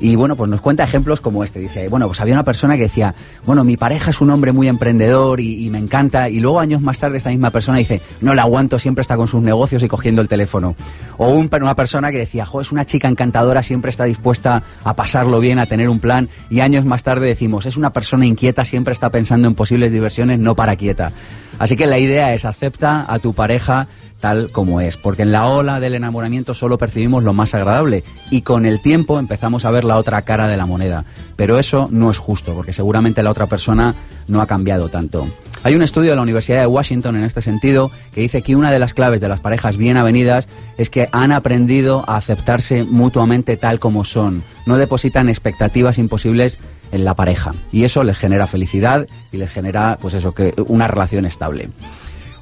Y 0.00 0.16
bueno, 0.16 0.34
pues 0.34 0.48
nos 0.48 0.60
cuenta 0.60 0.82
ejemplos 0.82 1.20
como 1.20 1.44
este. 1.44 1.58
Dice, 1.60 1.88
bueno, 1.88 2.06
pues 2.06 2.20
había 2.20 2.34
una 2.34 2.44
persona 2.44 2.76
que 2.76 2.82
decía, 2.82 3.14
bueno, 3.44 3.64
mi 3.64 3.76
pareja 3.76 4.10
es 4.10 4.20
un 4.20 4.30
hombre 4.30 4.52
muy 4.52 4.66
emprendedor 4.66 5.40
y, 5.40 5.68
me 5.70 5.78
encanta. 5.78 6.28
Y 6.28 6.40
luego 6.40 6.58
años 6.58 6.80
más 6.80 6.98
tarde 6.98 7.18
esta 7.18 7.30
misma 7.30 7.50
persona 7.50 7.78
dice, 7.78 8.00
no 8.20 8.34
la 8.34 8.42
aguanto, 8.42 8.78
siempre 8.78 9.02
está 9.02 9.16
con 9.16 9.28
sus 9.28 9.42
negocios 9.42 9.82
y 9.82 9.88
cogiendo 9.88 10.22
el 10.22 10.28
teléfono. 10.28 10.74
O 11.18 11.28
un, 11.28 11.50
una 11.52 11.74
persona 11.74 12.10
que 12.10 12.18
decía, 12.18 12.46
jo, 12.46 12.60
es 12.60 12.72
una 12.72 12.86
chica 12.86 13.08
encantadora, 13.08 13.62
siempre 13.62 13.90
está 13.90 14.04
dispuesta 14.04 14.62
a 14.84 14.94
pasarlo 14.94 15.38
bien, 15.38 15.58
a 15.58 15.66
tener 15.66 15.88
un 15.88 16.00
plan. 16.00 16.28
Y 16.48 16.60
años 16.60 16.84
más 16.84 17.02
tarde 17.02 17.26
decimos, 17.26 17.66
es 17.66 17.76
una 17.76 17.92
persona 17.92 18.24
inquieta, 18.24 18.64
siempre 18.64 18.94
está 18.94 19.10
pensando 19.10 19.48
en 19.48 19.54
posibles 19.54 19.92
diversiones, 19.92 20.38
no 20.38 20.54
para 20.54 20.76
quieta. 20.76 21.12
Así 21.60 21.76
que 21.76 21.86
la 21.86 21.98
idea 21.98 22.32
es 22.32 22.46
acepta 22.46 23.04
a 23.06 23.18
tu 23.18 23.34
pareja 23.34 23.86
tal 24.18 24.50
como 24.50 24.80
es, 24.80 24.96
porque 24.96 25.22
en 25.22 25.32
la 25.32 25.46
ola 25.46 25.78
del 25.78 25.94
enamoramiento 25.94 26.54
solo 26.54 26.78
percibimos 26.78 27.22
lo 27.22 27.34
más 27.34 27.54
agradable 27.54 28.02
y 28.30 28.40
con 28.40 28.64
el 28.64 28.80
tiempo 28.80 29.18
empezamos 29.18 29.66
a 29.66 29.70
ver 29.70 29.84
la 29.84 29.98
otra 29.98 30.22
cara 30.22 30.48
de 30.48 30.56
la 30.56 30.64
moneda. 30.64 31.04
Pero 31.36 31.58
eso 31.58 31.86
no 31.90 32.10
es 32.10 32.16
justo, 32.16 32.54
porque 32.54 32.72
seguramente 32.72 33.22
la 33.22 33.30
otra 33.30 33.46
persona 33.46 33.94
no 34.26 34.40
ha 34.40 34.46
cambiado 34.46 34.88
tanto. 34.88 35.28
Hay 35.62 35.74
un 35.74 35.82
estudio 35.82 36.10
de 36.10 36.16
la 36.16 36.22
Universidad 36.22 36.60
de 36.60 36.66
Washington 36.66 37.16
en 37.16 37.24
este 37.24 37.42
sentido 37.42 37.90
que 38.14 38.22
dice 38.22 38.40
que 38.40 38.56
una 38.56 38.70
de 38.70 38.78
las 38.78 38.94
claves 38.94 39.20
de 39.20 39.28
las 39.28 39.40
parejas 39.40 39.76
bien 39.76 39.98
avenidas 39.98 40.48
es 40.78 40.88
que 40.88 41.10
han 41.12 41.30
aprendido 41.30 42.04
a 42.06 42.16
aceptarse 42.16 42.84
mutuamente 42.84 43.58
tal 43.58 43.78
como 43.78 44.04
son, 44.04 44.44
no 44.64 44.78
depositan 44.78 45.28
expectativas 45.28 45.98
imposibles 45.98 46.58
en 46.92 47.04
la 47.04 47.14
pareja 47.14 47.52
y 47.72 47.84
eso 47.84 48.04
les 48.04 48.18
genera 48.18 48.46
felicidad 48.46 49.06
y 49.32 49.36
les 49.36 49.50
genera 49.50 49.98
pues 50.00 50.14
eso 50.14 50.32
que 50.32 50.54
una 50.66 50.88
relación 50.88 51.26
estable. 51.26 51.68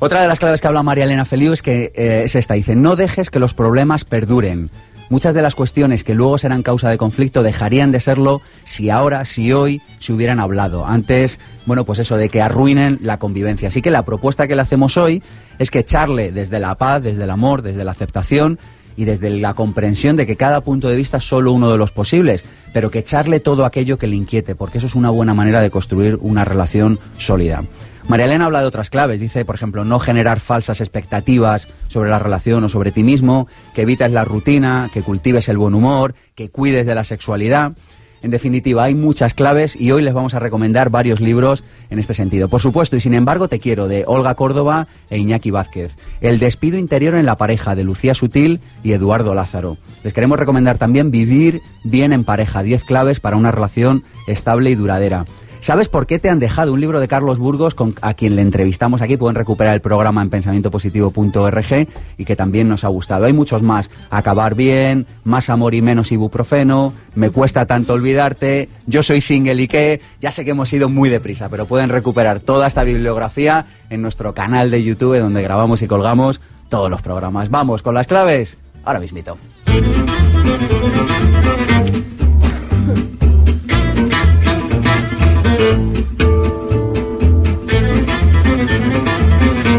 Otra 0.01 0.23
de 0.23 0.29
las 0.29 0.39
claves 0.39 0.61
que 0.61 0.69
habla 0.69 0.83
María 0.83 1.05
Elena 1.05 1.25
Feliu 1.25 1.53
es 1.53 1.63
que 1.63 1.93
eh, 1.95 2.23
es 2.25 2.37
esta, 2.37 2.55
dice, 2.55 2.77
no 2.77 2.95
dejes 2.95 3.31
que 3.31 3.41
los 3.41 3.53
problemas 3.53 4.05
perduren. 4.05 4.71
Muchas 5.11 5.35
de 5.35 5.41
las 5.43 5.55
cuestiones 5.55 6.05
que 6.05 6.15
luego 6.15 6.37
serán 6.37 6.63
causa 6.63 6.91
de 6.91 6.99
conflicto 6.99 7.43
dejarían 7.43 7.93
de 7.93 8.01
serlo 8.01 8.43
si 8.65 8.91
ahora, 8.91 9.25
si 9.25 9.53
hoy 9.53 9.81
se 9.99 10.13
hubieran 10.13 10.39
hablado. 10.39 10.87
Antes, 10.87 11.41
bueno, 11.65 11.85
pues 11.85 11.99
eso 11.99 12.17
de 12.17 12.29
que 12.29 12.43
arruinen 12.43 12.99
la 13.01 13.19
convivencia. 13.19 13.69
Así 13.69 13.81
que 13.81 13.91
la 13.91 14.05
propuesta 14.05 14.47
que 14.47 14.55
le 14.55 14.63
hacemos 14.63 14.99
hoy 14.99 15.23
es 15.59 15.71
que 15.71 15.81
echarle 15.81 16.31
desde 16.31 16.61
la 16.61 16.75
paz, 16.75 17.03
desde 17.03 17.25
el 17.25 17.31
amor, 17.31 17.63
desde 17.63 17.85
la 17.85 17.93
aceptación 17.93 18.59
y 18.99 19.05
desde 19.05 19.31
la 19.31 19.55
comprensión 19.55 20.17
de 20.17 20.27
que 20.27 20.35
cada 20.35 20.61
punto 20.61 20.89
de 20.89 20.97
vista 20.97 21.19
es 21.19 21.25
solo 21.25 21.53
uno 21.53 21.71
de 21.71 21.79
los 21.79 21.93
posibles, 21.93 22.45
pero 22.73 22.91
que 22.91 22.99
echarle 22.99 23.39
todo 23.39 23.65
aquello 23.65 23.97
que 23.97 24.09
le 24.09 24.17
inquiete, 24.17 24.57
porque 24.57 24.79
eso 24.79 24.89
es 24.89 24.97
una 24.97 25.09
buena 25.09 25.35
manera 25.35 25.61
de 25.61 25.71
construir 25.71 26.19
una 26.21 26.45
relación 26.45 26.99
sólida. 27.17 27.63
María 28.09 28.27
Elena 28.27 28.47
habla 28.47 28.61
de 28.61 28.67
otras 28.67 28.91
claves. 28.91 29.21
Dice, 29.21 29.45
por 29.45 29.55
ejemplo, 29.55 29.85
no 29.85 30.01
generar 30.01 30.41
falsas 30.41 30.81
expectativas 30.81 31.69
sobre 31.87 32.11
la 32.11 32.19
relación 32.19 32.65
o 32.65 32.69
sobre 32.69 32.91
ti 32.91 33.05
mismo, 33.05 33.47
que 33.73 33.83
evites 33.83 34.11
la 34.11 34.25
rutina, 34.25 34.91
que 34.93 35.03
cultives 35.03 35.49
el 35.49 35.59
buen 35.59 35.75
humor, 35.75 36.17
que 36.35 36.49
cuides 36.49 36.85
de 36.85 36.97
la 36.97 37.05
sexualidad. 37.05 37.75
En 38.23 38.31
definitiva, 38.31 38.85
hay 38.85 38.95
muchas 38.95 39.35
claves 39.35 39.77
y 39.77 39.93
hoy 39.93 40.03
les 40.03 40.15
vamos 40.15 40.35
a 40.35 40.39
recomendar 40.39 40.91
varios 40.91 41.21
libros 41.21 41.65
en 41.91 41.99
este 41.99 42.15
sentido. 42.15 42.49
Por 42.49 42.61
supuesto, 42.61 42.97
y 42.97 43.01
sin 43.01 43.15
embargo 43.15 43.49
te 43.49 43.61
quiero, 43.61 43.89
de 43.89 44.05
Olga 44.07 44.35
Córdoba 44.35 44.89
e 45.11 45.19
Iñaki 45.19 45.51
Vázquez. 45.51 45.95
El 46.21 46.39
despido 46.39 46.79
interior 46.79 47.15
en 47.15 47.27
la 47.27 47.37
pareja, 47.37 47.75
de 47.75 47.85
Lucía 47.85 48.15
Sutil 48.15 48.61
y 48.83 48.93
Eduardo 48.93 49.35
Lázaro. 49.35 49.77
Les 50.03 50.13
queremos 50.13 50.39
recomendar 50.39 50.79
también 50.79 51.11
Vivir 51.11 51.63
bien 51.85 52.13
en 52.13 52.25
pareja, 52.25 52.63
10 52.63 52.85
claves 52.85 53.21
para 53.21 53.37
una 53.37 53.51
relación 53.51 54.05
estable 54.27 54.71
y 54.71 54.75
duradera. 54.75 55.25
¿Sabes 55.61 55.89
por 55.89 56.07
qué 56.07 56.19
te 56.19 56.31
han 56.31 56.39
dejado? 56.39 56.73
Un 56.73 56.81
libro 56.81 57.01
de 57.01 57.09
Carlos 57.09 57.39
Burgos, 57.39 57.75
con, 57.75 57.95
a 58.01 58.15
quien 58.15 58.37
le 58.37 58.43
entrevistamos 58.43 59.03
aquí. 59.03 59.17
Pueden 59.17 59.35
recuperar 59.35 59.75
el 59.75 59.81
programa 59.81 60.23
en 60.23 60.31
pensamientopositivo.org 60.31 61.89
y 62.17 62.25
que 62.25 62.37
también 62.37 62.69
nos 62.69 62.85
ha 62.85 62.89
gustado. 62.89 63.25
Hay 63.25 63.33
muchos 63.33 63.63
más. 63.63 63.91
Acabar 64.11 64.55
bien, 64.55 65.07
más 65.25 65.51
amor 65.51 65.75
y 65.75 65.83
menos 65.83 66.13
ibuprofeno, 66.13 66.93
me 67.15 67.31
cuesta 67.31 67.67
tanto 67.67 67.95
olvidarte, 67.95 68.69
yo 68.87 69.03
soy 69.03 69.21
single 69.21 69.63
y 69.63 69.69
qué. 69.69 70.01
Ya 70.21 70.31
sé 70.31 70.45
que 70.45 70.53
hemos 70.53 70.73
ido 70.73 70.89
muy 70.89 71.09
deprisa, 71.09 71.49
pero 71.49 71.67
pueden 71.67 71.89
recuperar 71.89 72.41
toda 72.41 72.67
esta 72.67 72.85
bibliografía 72.85 73.67
en 73.91 74.03
nuestro 74.03 74.35
canal 74.35 74.71
de 74.71 74.83
YouTube 74.83 75.19
donde 75.19 75.43
grabamos 75.43 75.83
y 75.83 75.89
colgamos 75.89 76.41
todos 76.69 76.91
los 76.91 77.03
programas. 77.03 77.51
Vamos 77.51 77.83
con 77.83 77.95
las 77.95 78.07
claves. 78.07 78.59
ahora 78.85 79.01
mismito. 79.01 79.37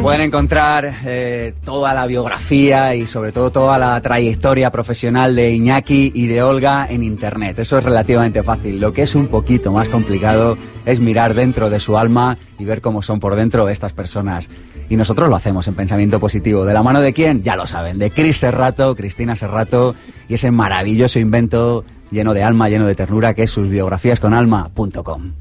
Pueden 0.10 0.22
encontrar 0.22 0.92
eh, 1.06 1.54
toda 1.64 1.94
la 1.94 2.08
biografía 2.08 2.96
y 2.96 3.06
sobre 3.06 3.32
todo 3.32 3.52
toda 3.52 3.78
la 3.78 4.02
trayectoria 4.02 4.72
profesional 4.72 5.36
de 5.36 5.52
Iñaki 5.52 6.12
y 6.16 6.26
de 6.26 6.42
Olga 6.42 6.88
en 6.90 7.04
Internet. 7.04 7.60
Eso 7.60 7.78
es 7.78 7.84
relativamente 7.84 8.42
fácil. 8.42 8.80
Lo 8.80 8.92
que 8.92 9.04
es 9.04 9.14
un 9.14 9.28
poquito 9.28 9.72
más 9.72 9.88
complicado 9.88 10.58
es 10.86 11.00
mirar 11.00 11.36
dentro 11.36 11.70
de 11.70 11.80
su 11.80 11.96
alma 11.96 12.40
y 12.58 12.66
ver 12.66 12.82
cómo 12.82 13.04
son 13.04 13.20
por 13.20 13.36
dentro 13.36 13.70
estas 13.70 13.94
personas. 13.94 14.50
Y 14.90 14.96
nosotros 14.96 15.30
lo 15.30 15.36
hacemos 15.36 15.68
en 15.68 15.76
Pensamiento 15.76 16.20
Positivo. 16.20 16.66
¿De 16.66 16.74
la 16.74 16.82
mano 16.82 17.02
de 17.02 17.14
quién? 17.14 17.44
Ya 17.44 17.56
lo 17.56 17.68
saben. 17.68 18.00
De 18.00 18.10
Cris 18.10 18.38
Serrato, 18.38 18.96
Cristina 18.96 19.36
Serrato 19.36 19.94
y 20.28 20.34
ese 20.34 20.50
maravilloso 20.50 21.20
invento 21.20 21.84
lleno 22.10 22.34
de 22.34 22.42
alma, 22.42 22.68
lleno 22.70 22.88
de 22.88 22.96
ternura 22.96 23.36
que 23.36 23.44
es 23.44 23.52
sus 23.52 23.70
biografías 23.70 24.20
con 24.20 24.34
alma.com. 24.34 25.34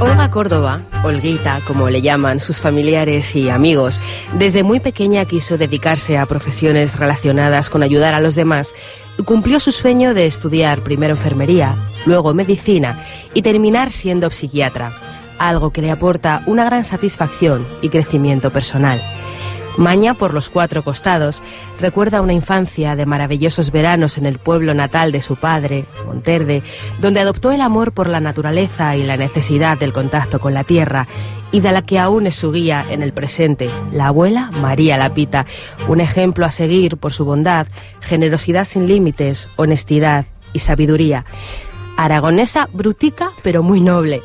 Olga 0.00 0.30
Córdoba, 0.30 0.82
Olguita, 1.04 1.60
como 1.66 1.90
le 1.90 2.00
llaman 2.00 2.40
sus 2.40 2.58
familiares 2.58 3.36
y 3.36 3.50
amigos, 3.50 4.00
desde 4.32 4.62
muy 4.62 4.80
pequeña 4.80 5.26
quiso 5.26 5.58
dedicarse 5.58 6.16
a 6.16 6.24
profesiones 6.24 6.98
relacionadas 6.98 7.68
con 7.68 7.82
ayudar 7.82 8.14
a 8.14 8.20
los 8.20 8.34
demás 8.34 8.74
cumplió 9.26 9.60
su 9.60 9.72
sueño 9.72 10.14
de 10.14 10.24
estudiar 10.24 10.80
primero 10.82 11.14
enfermería, 11.14 11.74
luego 12.06 12.32
medicina 12.32 13.04
y 13.34 13.42
terminar 13.42 13.90
siendo 13.90 14.30
psiquiatra, 14.30 14.92
algo 15.38 15.70
que 15.70 15.82
le 15.82 15.90
aporta 15.90 16.42
una 16.46 16.64
gran 16.64 16.84
satisfacción 16.84 17.66
y 17.82 17.90
crecimiento 17.90 18.50
personal. 18.50 19.02
Maña 19.80 20.12
por 20.12 20.34
los 20.34 20.50
cuatro 20.50 20.84
costados. 20.84 21.42
Recuerda 21.80 22.20
una 22.20 22.34
infancia 22.34 22.96
de 22.96 23.06
maravillosos 23.06 23.72
veranos 23.72 24.18
en 24.18 24.26
el 24.26 24.38
pueblo 24.38 24.74
natal 24.74 25.10
de 25.10 25.22
su 25.22 25.36
padre, 25.36 25.86
Monterde, 26.04 26.62
donde 27.00 27.20
adoptó 27.20 27.50
el 27.50 27.62
amor 27.62 27.92
por 27.92 28.06
la 28.06 28.20
naturaleza 28.20 28.94
y 28.96 29.04
la 29.04 29.16
necesidad 29.16 29.78
del 29.78 29.94
contacto 29.94 30.38
con 30.38 30.52
la 30.52 30.64
tierra, 30.64 31.08
y 31.50 31.60
de 31.60 31.72
la 31.72 31.80
que 31.80 31.98
aún 31.98 32.26
es 32.26 32.36
su 32.36 32.52
guía 32.52 32.84
en 32.90 33.02
el 33.02 33.14
presente, 33.14 33.70
la 33.90 34.08
abuela 34.08 34.50
María 34.60 34.98
Lapita, 34.98 35.46
un 35.88 36.02
ejemplo 36.02 36.44
a 36.44 36.50
seguir 36.50 36.98
por 36.98 37.14
su 37.14 37.24
bondad, 37.24 37.66
generosidad 38.02 38.66
sin 38.66 38.86
límites, 38.86 39.48
honestidad 39.56 40.26
y 40.52 40.58
sabiduría 40.58 41.24
aragonesa 42.00 42.66
brutica 42.72 43.32
pero 43.42 43.62
muy 43.62 43.82
noble, 43.82 44.22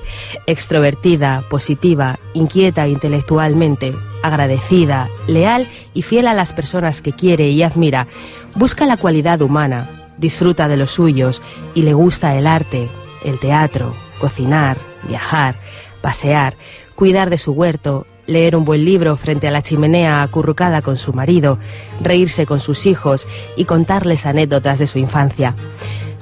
extrovertida, 0.47 1.43
positiva, 1.49 2.19
inquieta 2.33 2.87
intelectualmente, 2.87 3.93
agradecida, 4.23 5.09
leal 5.27 5.67
y 5.93 6.01
fiel 6.01 6.27
a 6.27 6.33
las 6.33 6.53
personas 6.53 7.01
que 7.01 7.11
quiere 7.11 7.49
y 7.49 7.63
admira, 7.63 8.07
busca 8.55 8.85
la 8.85 8.95
cualidad 8.95 9.41
humana, 9.41 9.89
disfruta 10.17 10.69
de 10.69 10.77
los 10.77 10.91
suyos 10.91 11.41
y 11.73 11.81
le 11.81 11.93
gusta 11.93 12.37
el 12.37 12.47
arte, 12.47 12.87
el 13.25 13.39
teatro, 13.39 13.93
cocinar, 14.21 14.77
viajar, 15.05 15.55
pasear, 16.01 16.55
cuidar 16.95 17.29
de 17.29 17.37
su 17.37 17.51
huerto, 17.51 18.07
leer 18.25 18.55
un 18.55 18.63
buen 18.63 18.85
libro 18.85 19.17
frente 19.17 19.49
a 19.49 19.51
la 19.51 19.61
chimenea 19.61 20.23
acurrucada 20.23 20.81
con 20.81 20.97
su 20.97 21.11
marido, 21.11 21.59
reírse 21.99 22.45
con 22.45 22.61
sus 22.61 22.85
hijos 22.85 23.27
y 23.57 23.65
contarles 23.65 24.25
anécdotas 24.25 24.79
de 24.79 24.87
su 24.87 24.97
infancia 24.97 25.55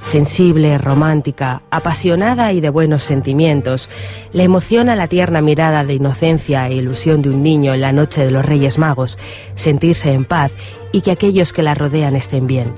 sensible, 0.04 0.76
romántica, 0.78 1.62
apasionada 1.70 2.52
y 2.52 2.60
de 2.60 2.68
buenos 2.68 3.02
sentimientos. 3.02 3.90
Le 4.32 4.44
emociona 4.44 4.94
la 4.94 5.08
tierna 5.08 5.40
mirada 5.40 5.84
de 5.84 5.94
inocencia 5.94 6.68
e 6.68 6.74
ilusión 6.74 7.22
de 7.22 7.30
un 7.30 7.42
niño 7.42 7.74
en 7.74 7.80
la 7.80 7.92
noche 7.92 8.24
de 8.24 8.30
los 8.30 8.44
Reyes 8.44 8.78
Magos, 8.78 9.18
sentirse 9.54 10.12
en 10.12 10.24
paz 10.24 10.52
y 10.92 11.00
que 11.00 11.10
aquellos 11.10 11.52
que 11.52 11.62
la 11.62 11.74
rodean 11.74 12.16
estén 12.16 12.46
bien. 12.46 12.72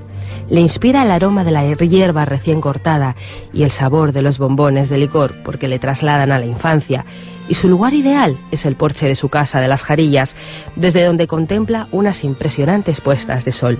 Le 0.49 0.61
inspira 0.61 1.03
el 1.03 1.11
aroma 1.11 1.43
de 1.43 1.51
la 1.51 1.65
hierba 1.73 2.23
recién 2.23 2.61
cortada 2.61 3.17
y 3.51 3.63
el 3.63 3.71
sabor 3.71 4.13
de 4.13 4.21
los 4.21 4.37
bombones 4.37 4.89
de 4.89 4.97
licor 4.97 5.35
porque 5.43 5.67
le 5.67 5.79
trasladan 5.79 6.31
a 6.31 6.39
la 6.39 6.45
infancia. 6.45 7.05
Y 7.49 7.55
su 7.55 7.67
lugar 7.67 7.93
ideal 7.93 8.37
es 8.51 8.65
el 8.65 8.77
porche 8.77 9.05
de 9.05 9.15
su 9.15 9.27
casa 9.27 9.59
de 9.59 9.67
las 9.67 9.83
Jarillas, 9.83 10.35
desde 10.77 11.03
donde 11.03 11.27
contempla 11.27 11.89
unas 11.91 12.23
impresionantes 12.23 13.01
puestas 13.01 13.43
de 13.43 13.51
sol. 13.51 13.79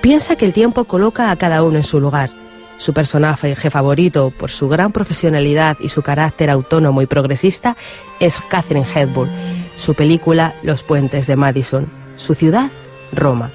Piensa 0.00 0.36
que 0.36 0.46
el 0.46 0.54
tiempo 0.54 0.84
coloca 0.84 1.30
a 1.30 1.36
cada 1.36 1.62
uno 1.62 1.76
en 1.76 1.84
su 1.84 2.00
lugar 2.00 2.30
su 2.78 2.92
personaje 2.92 3.70
favorito, 3.70 4.32
por 4.36 4.50
su 4.50 4.68
gran 4.68 4.92
profesionalidad 4.92 5.76
y 5.80 5.88
su 5.88 6.02
carácter 6.02 6.50
autónomo 6.50 7.02
y 7.02 7.06
progresista, 7.06 7.76
es 8.20 8.36
Catherine 8.48 8.86
Hepburn. 8.94 9.30
Su 9.76 9.94
película 9.94 10.54
Los 10.62 10.82
puentes 10.82 11.26
de 11.26 11.36
Madison. 11.36 11.88
Su 12.16 12.34
ciudad, 12.34 12.70
Roma. 13.12 13.50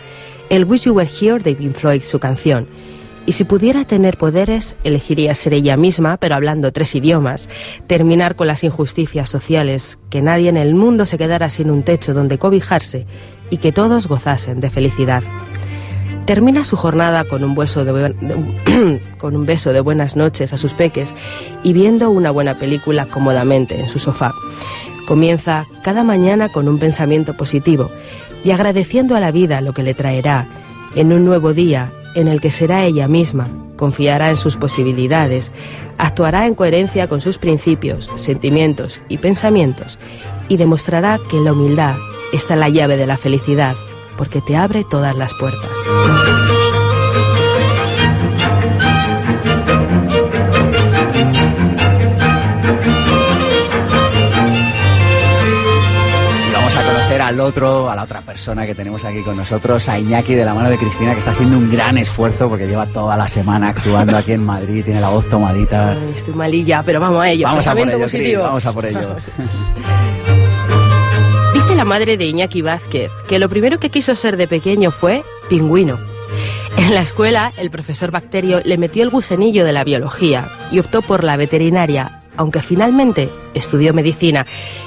El 0.49 0.65
Wish 0.65 0.83
You 0.83 0.93
Were 0.93 1.09
Here 1.09 1.39
de 1.39 1.55
Pink 1.55 1.75
Floyd, 1.75 2.03
su 2.03 2.19
canción. 2.19 2.67
Y 3.25 3.33
si 3.33 3.43
pudiera 3.43 3.85
tener 3.85 4.17
poderes, 4.17 4.75
elegiría 4.83 5.35
ser 5.35 5.53
ella 5.53 5.77
misma, 5.77 6.17
pero 6.17 6.35
hablando 6.35 6.71
tres 6.71 6.95
idiomas, 6.95 7.49
terminar 7.85 8.35
con 8.35 8.47
las 8.47 8.63
injusticias 8.63 9.29
sociales, 9.29 9.99
que 10.09 10.21
nadie 10.21 10.49
en 10.49 10.57
el 10.57 10.73
mundo 10.73 11.05
se 11.05 11.19
quedara 11.19 11.49
sin 11.49 11.69
un 11.69 11.83
techo 11.83 12.13
donde 12.13 12.39
cobijarse 12.39 13.05
y 13.51 13.57
que 13.57 13.71
todos 13.71 14.07
gozasen 14.07 14.59
de 14.59 14.71
felicidad. 14.71 15.23
Termina 16.31 16.63
su 16.63 16.77
jornada 16.77 17.25
con 17.29 17.43
un, 17.43 17.55
beso 17.55 17.83
de, 17.83 19.81
buenas 19.81 20.15
noches 20.15 20.53
a 20.53 20.57
sus 20.57 20.73
peques 20.73 21.13
y 21.61 21.73
viendo 21.73 22.09
una 22.09 22.31
buena 22.31 22.57
película 22.57 23.05
cómodamente 23.07 23.77
en 23.77 23.89
su 23.89 23.99
sofá. 23.99 24.31
Comienza 25.09 25.67
cada 25.83 26.05
mañana 26.05 26.47
con 26.47 26.69
un 26.69 26.79
pensamiento 26.79 27.33
positivo 27.35 27.89
y 28.45 28.51
agradeciendo 28.51 29.17
a 29.17 29.19
la 29.19 29.31
vida 29.31 29.59
lo 29.59 29.73
que 29.73 29.83
le 29.83 29.93
traerá 29.93 30.47
en 30.95 31.11
un 31.11 31.25
nuevo 31.25 31.53
día 31.53 31.91
en 32.15 32.29
el 32.29 32.39
que 32.39 32.49
será 32.49 32.85
ella 32.85 33.09
misma, 33.09 33.49
confiará 33.75 34.29
en 34.29 34.37
sus 34.37 34.55
posibilidades, 34.55 35.51
actuará 35.97 36.47
en 36.47 36.55
coherencia 36.55 37.09
con 37.09 37.19
sus 37.19 37.39
principios, 37.39 38.09
sentimientos 38.15 39.01
y 39.09 39.17
pensamientos 39.17 39.99
y 40.47 40.55
demostrará 40.55 41.19
que 41.29 41.41
la 41.41 41.51
humildad 41.51 41.95
está 42.31 42.55
la 42.55 42.69
llave 42.69 42.95
de 42.95 43.05
la 43.05 43.17
felicidad 43.17 43.75
porque 44.21 44.39
te 44.39 44.55
abre 44.55 44.83
todas 44.83 45.15
las 45.15 45.33
puertas. 45.33 45.67
Y 56.47 56.53
vamos 56.53 56.75
a 56.75 56.83
conocer 56.83 57.19
al 57.19 57.39
otro, 57.39 57.89
a 57.89 57.95
la 57.95 58.03
otra 58.03 58.21
persona 58.21 58.67
que 58.67 58.75
tenemos 58.75 59.03
aquí 59.03 59.23
con 59.23 59.37
nosotros, 59.37 59.89
a 59.89 59.97
Iñaki 59.97 60.35
de 60.35 60.45
la 60.45 60.53
mano 60.53 60.69
de 60.69 60.77
Cristina, 60.77 61.13
que 61.13 61.17
está 61.17 61.31
haciendo 61.31 61.57
un 61.57 61.71
gran 61.71 61.97
esfuerzo 61.97 62.47
porque 62.47 62.67
lleva 62.67 62.85
toda 62.85 63.17
la 63.17 63.27
semana 63.27 63.69
actuando 63.69 64.15
aquí 64.17 64.33
en 64.33 64.43
Madrid, 64.43 64.85
tiene 64.85 65.01
la 65.01 65.09
voz 65.09 65.27
tomadita. 65.29 65.97
estoy 66.15 66.35
malilla, 66.35 66.83
pero 66.83 66.99
vamos 66.99 67.23
a 67.23 67.31
ello. 67.31 67.47
Vamos 67.47 67.65
a 67.65 67.73
por 67.73 67.89
ello, 67.89 68.41
vamos 68.43 68.65
a 68.67 68.71
por 68.71 68.85
ello. 68.85 69.15
la 71.81 71.85
madre 71.85 72.15
de 72.15 72.25
Iñaki 72.25 72.61
Vázquez, 72.61 73.09
que 73.27 73.39
lo 73.39 73.49
primero 73.49 73.79
que 73.79 73.89
quiso 73.89 74.13
ser 74.13 74.37
de 74.37 74.47
pequeño 74.47 74.91
fue 74.91 75.23
pingüino. 75.49 75.97
En 76.77 76.93
la 76.93 77.01
escuela, 77.01 77.51
el 77.57 77.71
profesor 77.71 78.11
Bacterio 78.11 78.61
le 78.63 78.77
metió 78.77 79.01
el 79.01 79.09
gusanillo 79.09 79.65
de 79.65 79.71
la 79.71 79.83
biología 79.83 80.47
y 80.71 80.77
optó 80.77 81.01
por 81.01 81.23
la 81.23 81.37
veterinaria, 81.37 82.21
aunque 82.37 82.61
finalmente 82.61 83.29
estudió 83.55 83.95
medicina 83.95 84.45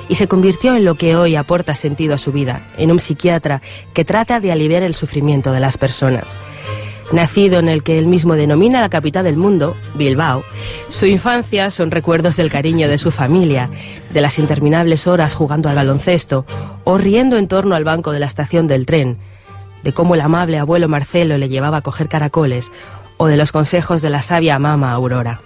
y 0.08 0.14
se 0.14 0.28
convirtió 0.28 0.76
en 0.76 0.84
lo 0.84 0.94
que 0.94 1.16
hoy 1.16 1.34
aporta 1.34 1.74
sentido 1.74 2.14
a 2.14 2.18
su 2.18 2.30
vida, 2.30 2.60
en 2.78 2.92
un 2.92 3.00
psiquiatra 3.00 3.60
que 3.92 4.04
trata 4.04 4.38
de 4.38 4.52
aliviar 4.52 4.84
el 4.84 4.94
sufrimiento 4.94 5.50
de 5.50 5.58
las 5.58 5.76
personas. 5.76 6.36
Nacido 7.14 7.60
en 7.60 7.68
el 7.68 7.84
que 7.84 7.96
él 7.96 8.08
mismo 8.08 8.34
denomina 8.34 8.80
la 8.80 8.88
capital 8.88 9.22
del 9.22 9.36
mundo, 9.36 9.76
Bilbao, 9.94 10.42
su 10.88 11.06
infancia 11.06 11.70
son 11.70 11.92
recuerdos 11.92 12.36
del 12.36 12.50
cariño 12.50 12.88
de 12.88 12.98
su 12.98 13.12
familia, 13.12 13.70
de 14.10 14.20
las 14.20 14.40
interminables 14.40 15.06
horas 15.06 15.36
jugando 15.36 15.68
al 15.68 15.76
baloncesto 15.76 16.44
o 16.82 16.98
riendo 16.98 17.36
en 17.36 17.46
torno 17.46 17.76
al 17.76 17.84
banco 17.84 18.10
de 18.10 18.18
la 18.18 18.26
estación 18.26 18.66
del 18.66 18.84
tren, 18.84 19.18
de 19.84 19.94
cómo 19.94 20.16
el 20.16 20.22
amable 20.22 20.58
abuelo 20.58 20.88
Marcelo 20.88 21.38
le 21.38 21.48
llevaba 21.48 21.76
a 21.76 21.82
coger 21.82 22.08
caracoles 22.08 22.72
o 23.16 23.28
de 23.28 23.36
los 23.36 23.52
consejos 23.52 24.02
de 24.02 24.10
la 24.10 24.20
sabia 24.20 24.58
mama 24.58 24.90
Aurora. 24.90 25.40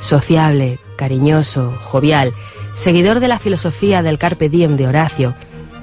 Sociable, 0.00 0.80
cariñoso, 0.96 1.72
jovial, 1.84 2.32
seguidor 2.74 3.20
de 3.20 3.28
la 3.28 3.38
filosofía 3.38 4.02
del 4.02 4.18
carpe 4.18 4.48
diem 4.48 4.76
de 4.76 4.88
Horacio, 4.88 5.34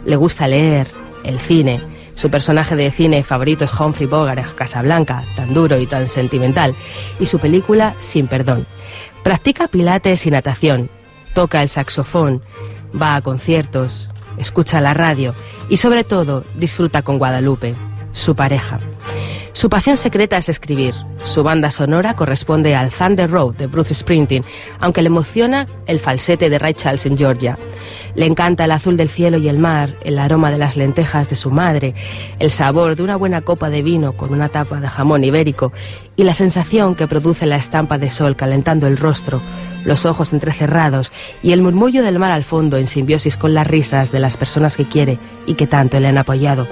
le 0.06 0.18
gusta 0.18 0.50
leer, 0.50 0.88
el 1.24 1.39
cine, 1.39 1.79
su 2.19 2.29
personaje 2.29 2.75
de 2.75 2.91
cine 2.91 3.23
favorito 3.23 3.63
es 3.63 3.79
Humphrey 3.79 4.05
Bogart, 4.05 4.53
Casablanca, 4.53 5.23
tan 5.38 5.53
duro 5.53 5.79
y 5.79 5.88
tan 5.88 6.09
sentimental, 6.09 6.75
y 7.17 7.27
su 7.27 7.39
película 7.39 7.95
Sin 8.01 8.27
Perdón. 8.27 8.67
Practica 9.23 9.69
pilates 9.69 10.25
y 10.25 10.29
natación, 10.29 10.89
toca 11.33 11.63
el 11.63 11.69
saxofón, 11.69 12.43
va 13.01 13.15
a 13.15 13.21
conciertos, 13.21 14.09
escucha 14.38 14.81
la 14.81 14.93
radio 14.93 15.33
y 15.69 15.77
sobre 15.77 16.03
todo 16.03 16.43
disfruta 16.55 17.03
con 17.03 17.19
Guadalupe, 17.19 17.75
su 18.11 18.35
pareja. 18.35 18.81
Su 19.53 19.70
pasión 19.70 19.98
secreta 19.98 20.38
es 20.38 20.48
escribir. 20.48 20.94
Su 21.25 21.44
banda 21.44 21.72
sonora 21.72 22.15
corresponde 22.15 22.75
al 22.75 22.91
Thunder 22.91 23.29
Road 23.29 23.56
de 23.56 23.68
Bruce 23.68 23.94
Springsteen, 23.94 24.46
aunque 24.79 25.01
le 25.01 25.08
emociona 25.08 25.68
el 25.88 26.00
falsete 26.00 26.50
de 26.50 26.60
Ray 26.60 26.75
Charles 26.75 27.06
en 27.06 27.18
Georgia. 27.18 27.58
Le 28.15 28.25
encanta 28.25 28.65
el 28.65 28.72
azul 28.72 28.96
del 28.96 29.10
cielo 29.10 29.38
y 29.38 29.50
el 29.50 29.58
mar, 29.58 29.96
el 30.03 30.20
aroma 30.20 30.51
de 30.51 30.58
las 30.58 30.77
lentejas 30.77 31.29
de 31.29 31.36
su 31.36 31.51
madre, 31.51 31.96
el 32.38 32.51
sabor 32.51 32.96
de 32.96 33.03
una 33.03 33.15
buena 33.15 33.41
copa 33.41 33.70
de 33.70 33.82
vino 33.82 34.13
con 34.13 34.34
una 34.34 34.50
tapa 34.50 34.79
de 34.79 34.88
jamón 34.88 35.24
ibérico 35.24 35.74
y 36.15 36.24
la 36.24 36.34
sensación 36.34 36.96
que 36.96 37.08
produce 37.08 37.46
la 37.46 37.58
estampa 37.58 37.98
de 37.98 38.10
sol 38.10 38.36
calentando 38.36 38.88
el 38.88 38.98
rostro, 38.98 39.41
los 39.84 40.06
ojos 40.06 40.32
entrecerrados 40.32 41.12
y 41.41 41.51
el 41.53 41.62
murmullo 41.62 42.03
del 42.03 42.20
mar 42.20 42.32
al 42.32 42.44
fondo 42.44 42.77
en 42.77 42.88
simbiosis 42.88 43.36
con 43.36 43.53
las 43.53 43.68
risas 43.68 44.12
de 44.12 44.20
las 44.20 44.38
personas 44.38 44.77
que 44.77 44.88
quiere 44.88 45.18
y 45.46 45.56
que 45.56 45.68
tanto 45.68 46.00
le 46.00 46.08
han 46.08 46.18
apoyado. 46.18 46.68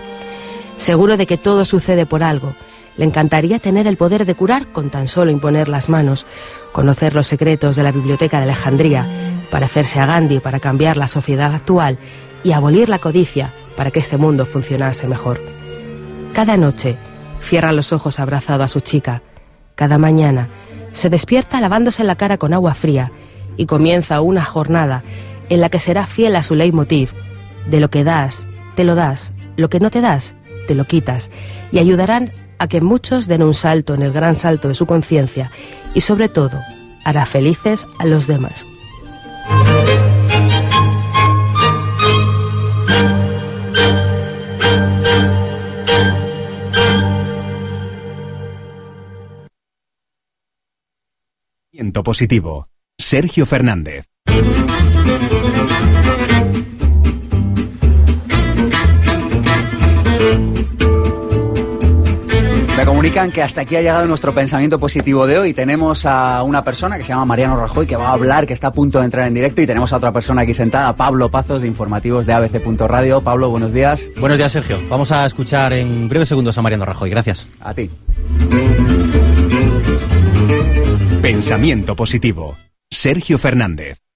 Seguro 0.78 1.18
de 1.18 1.26
que 1.26 1.38
todo 1.38 1.66
sucede 1.66 2.06
por 2.06 2.24
algo, 2.24 2.54
le 2.98 3.06
encantaría 3.06 3.60
tener 3.60 3.88
el 3.88 3.98
poder 3.98 4.26
de 4.26 4.36
curar 4.36 4.68
con 4.72 4.90
tan 4.90 5.08
solo 5.08 5.32
imponer 5.32 5.70
las 5.70 5.90
manos, 5.90 6.26
conocer 6.72 7.16
los 7.16 7.28
secretos 7.28 7.76
de 7.76 7.84
la 7.84 7.92
Biblioteca 7.92 8.38
de 8.38 8.44
Alejandría, 8.44 9.06
para 9.50 9.68
hacerse 9.68 10.00
a 10.00 10.06
Gandhi 10.06 10.40
para 10.40 10.60
cambiar 10.60 10.98
la 10.98 11.08
sociedad 11.08 11.54
actual 11.54 11.98
y 12.44 12.52
abolir 12.52 12.90
la 12.90 13.00
codicia 13.00 13.52
para 13.76 13.92
que 13.92 14.00
este 14.00 14.18
mundo 14.18 14.46
funcionase 14.46 15.08
mejor. 15.08 15.42
Cada 16.34 16.58
noche 16.58 16.98
cierra 17.42 17.72
los 17.72 17.94
ojos 17.94 18.20
abrazado 18.20 18.64
a 18.64 18.68
su 18.68 18.80
chica. 18.80 19.22
Cada 19.76 19.98
mañana 19.98 20.50
se 20.92 21.10
despierta 21.10 21.62
lavándose 21.62 22.04
la 22.04 22.16
cara 22.16 22.38
con 22.38 22.54
agua 22.54 22.74
fría 22.74 23.12
y 23.56 23.66
comienza 23.66 24.22
una 24.22 24.44
jornada 24.44 25.04
en 25.50 25.62
la 25.62 25.70
que 25.70 25.80
será 25.80 26.08
fiel 26.08 26.36
a 26.36 26.44
su 26.44 26.56
leitmotiv. 26.56 27.12
De 27.68 27.80
lo 27.80 27.90
que 27.90 28.04
das, 28.04 28.48
te 28.76 28.84
lo 28.84 28.96
das, 28.96 29.34
lo 29.56 29.70
que 29.70 29.80
no 29.80 29.90
te 29.90 30.02
das, 30.02 30.36
te 30.68 30.76
lo 30.76 30.86
quitas, 30.86 31.32
y 31.72 31.80
ayudarán 31.80 32.32
a 32.60 32.68
que 32.68 32.82
muchos 32.82 33.28
den 33.28 33.42
un 33.42 33.56
salto 33.56 33.96
en 33.96 34.04
el 34.04 34.14
gran 34.14 34.36
salto 34.36 34.68
de 34.68 34.76
su 34.76 34.86
conciencia 34.86 35.52
y 35.96 36.02
sobre 36.02 36.30
todo 36.30 36.60
hará 37.04 37.26
felices 37.26 37.88
a 37.98 38.06
los 38.06 38.28
demás. 38.28 38.66
positivo. 52.04 52.70
Sergio 52.98 53.46
Fernández. 53.46 54.06
Que 63.08 63.42
hasta 63.42 63.62
aquí 63.62 63.76
ha 63.78 63.82
llegado 63.82 64.06
nuestro 64.06 64.34
pensamiento 64.34 64.80
positivo 64.80 65.26
de 65.26 65.40
hoy. 65.40 65.54
Tenemos 65.54 66.06
a 66.06 66.44
una 66.44 66.64
persona 66.64 66.98
que 66.98 67.04
se 67.04 67.10
llama 67.10 67.24
Mariano 67.24 67.56
Rajoy 67.56 67.88
que 67.88 67.96
va 67.96 68.10
a 68.10 68.12
hablar, 68.12 68.46
que 68.46 68.54
está 68.54 68.68
a 68.68 68.72
punto 68.74 69.00
de 69.00 69.06
entrar 69.06 69.28
en 69.28 69.34
directo 69.34 69.62
y 69.62 69.66
tenemos 69.66 69.94
a 69.94 69.98
otra 69.98 70.12
persona 70.12 70.42
aquí 70.42 70.54
sentada, 70.54 70.94
Pablo 70.96 71.32
Pazos 71.32 71.62
de 71.62 71.68
Informativos 71.68 72.26
de 72.26 72.34
ABC.radio. 72.34 73.22
Pablo, 73.22 73.50
buenos 73.50 73.72
días. 73.72 74.08
Buenos 74.20 74.38
días, 74.38 74.52
Sergio. 74.52 74.78
Vamos 74.90 75.12
a 75.14 75.26
escuchar 75.26 75.72
en 75.72 76.10
breves 76.10 76.28
segundos 76.28 76.58
a 76.58 76.62
Mariano 76.62 76.84
Rajoy. 76.84 77.10
Gracias. 77.10 77.48
A 77.62 77.74
ti. 77.74 77.90
Pensamiento 81.22 81.96
positivo. 81.96 82.58
Sergio 82.92 83.38
Fernández. 83.38 84.07